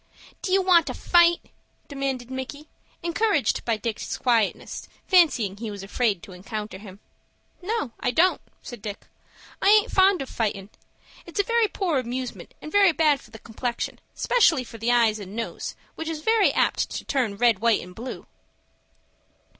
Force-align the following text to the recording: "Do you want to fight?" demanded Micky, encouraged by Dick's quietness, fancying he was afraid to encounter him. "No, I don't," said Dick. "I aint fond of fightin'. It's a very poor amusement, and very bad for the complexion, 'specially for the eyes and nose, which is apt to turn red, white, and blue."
"Do 0.41 0.51
you 0.51 0.63
want 0.63 0.87
to 0.87 0.95
fight?" 0.95 1.41
demanded 1.87 2.31
Micky, 2.31 2.67
encouraged 3.03 3.63
by 3.65 3.77
Dick's 3.77 4.17
quietness, 4.17 4.87
fancying 5.07 5.57
he 5.57 5.69
was 5.69 5.83
afraid 5.83 6.23
to 6.23 6.31
encounter 6.31 6.79
him. 6.79 6.99
"No, 7.61 7.91
I 7.99 8.09
don't," 8.09 8.41
said 8.63 8.81
Dick. 8.81 9.05
"I 9.61 9.69
aint 9.69 9.91
fond 9.91 10.23
of 10.23 10.27
fightin'. 10.27 10.71
It's 11.27 11.39
a 11.39 11.43
very 11.43 11.67
poor 11.67 11.99
amusement, 11.99 12.55
and 12.63 12.71
very 12.71 12.93
bad 12.93 13.21
for 13.21 13.29
the 13.29 13.37
complexion, 13.37 13.99
'specially 14.15 14.63
for 14.63 14.79
the 14.79 14.91
eyes 14.91 15.19
and 15.19 15.35
nose, 15.35 15.75
which 15.93 16.07
is 16.09 16.25
apt 16.55 16.89
to 16.89 17.05
turn 17.05 17.37
red, 17.37 17.59
white, 17.59 17.81
and 17.81 17.93
blue." 17.93 18.25